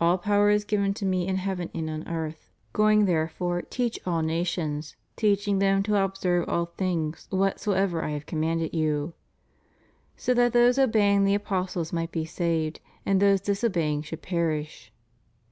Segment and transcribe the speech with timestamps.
[0.00, 2.50] All power is given to Me in heaven and in earth.
[2.72, 4.96] Going therefore teach all nations...
[5.14, 9.14] teaching them to observe all things whatsoever I have commanded you.*
[10.16, 14.92] So that those obeying the apostles might be saved, and those disobeying should perish.